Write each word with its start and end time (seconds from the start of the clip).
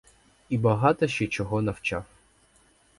І 0.49 0.57
багато 0.57 1.07
ще 1.07 1.27
чого 1.27 1.61
навчав. 1.61 2.05